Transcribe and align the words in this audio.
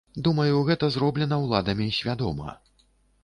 Думаю, 0.27 0.55
гэта 0.69 0.89
зроблена 0.95 1.37
ўладамі 1.43 1.87
свядома. 1.99 2.57